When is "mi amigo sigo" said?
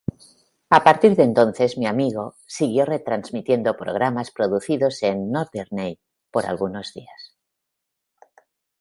1.77-2.85